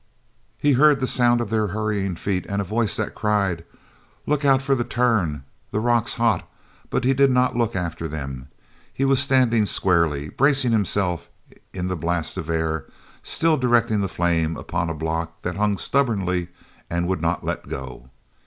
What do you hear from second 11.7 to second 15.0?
in the blast of air, still directing the flame upon a